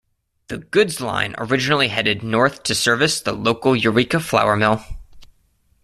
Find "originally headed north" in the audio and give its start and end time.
1.37-2.63